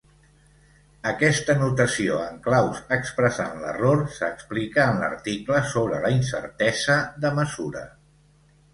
[1.09, 7.89] Aquesta notació en claus expressant l'error s'explica en l'article sobre la incertesa de mesura.